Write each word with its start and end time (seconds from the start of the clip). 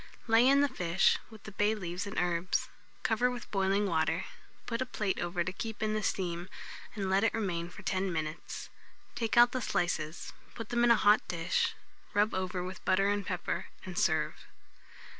Lay 0.25 0.47
in 0.47 0.61
the 0.61 0.67
fish, 0.67 1.19
with 1.29 1.43
the 1.43 1.51
bay 1.51 1.75
leaves 1.75 2.07
and 2.07 2.17
herbs; 2.17 2.69
cover 3.03 3.29
with 3.29 3.51
boiling 3.51 3.85
water; 3.85 4.25
put 4.65 4.81
a 4.81 4.85
plate 4.87 5.19
over 5.19 5.43
to 5.43 5.53
keep 5.53 5.83
in 5.83 5.93
the 5.93 6.01
steam, 6.01 6.49
and 6.95 7.07
let 7.07 7.23
it 7.23 7.35
remain 7.35 7.69
for 7.69 7.83
10 7.83 8.11
minutes. 8.11 8.71
Take 9.13 9.37
out 9.37 9.51
the 9.51 9.61
slices, 9.61 10.33
put 10.55 10.69
them 10.69 10.83
in 10.83 10.89
a 10.89 10.95
hot 10.95 11.21
dish, 11.27 11.75
rub 12.15 12.33
over 12.33 12.63
with 12.63 12.83
butter 12.83 13.09
and 13.09 13.23
pepper, 13.23 13.67
and 13.85 13.95
serve. 13.95 14.33